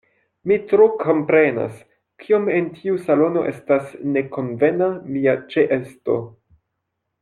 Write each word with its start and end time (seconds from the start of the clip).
Mi 0.51 0.55
tro 0.69 0.85
komprenas, 1.03 1.75
kiom 2.25 2.49
en 2.57 2.71
tiu 2.79 2.97
salono 3.05 3.45
estas 3.53 3.95
nekonvena 4.19 4.91
mia 5.15 5.41
ĉeesto. 5.57 6.21